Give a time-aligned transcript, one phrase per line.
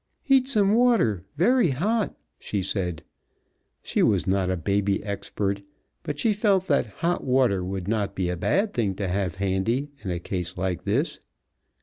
[0.23, 3.03] "Heat some water; very hot!" she said.
[3.83, 5.61] She was not a baby expert,
[6.01, 9.91] but she felt that hot water would not be a bad thing to have handy
[10.03, 11.19] in a case like this.